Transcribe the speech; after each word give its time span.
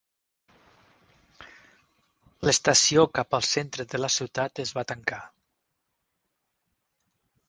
L'estació 2.47 3.05
cap 3.19 3.37
al 3.39 3.45
centre 3.49 3.85
de 3.91 4.01
la 4.01 4.09
ciutat 4.15 4.63
es 4.65 4.71
va 4.79 4.85
tancar. 4.93 5.21